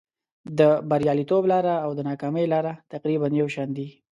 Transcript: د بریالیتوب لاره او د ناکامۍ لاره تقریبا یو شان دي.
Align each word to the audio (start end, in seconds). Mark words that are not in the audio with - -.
د 0.59 0.61
بریالیتوب 0.89 1.43
لاره 1.53 1.75
او 1.85 1.91
د 1.97 1.99
ناکامۍ 2.09 2.45
لاره 2.53 2.73
تقریبا 2.93 3.27
یو 3.39 3.47
شان 3.55 3.69
دي. 3.77 3.87